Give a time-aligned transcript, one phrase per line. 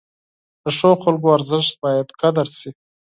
[0.63, 2.69] د ښو خلکو ارزښت باید قدر شي.